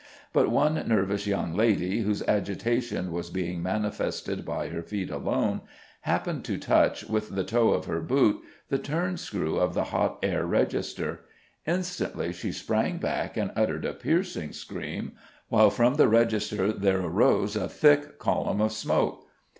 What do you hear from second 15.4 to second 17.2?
while from the register there